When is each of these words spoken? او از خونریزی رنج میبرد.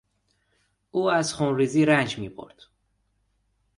او 0.91 1.11
از 1.11 1.33
خونریزی 1.33 1.85
رنج 1.85 2.17
میبرد. 2.19 2.63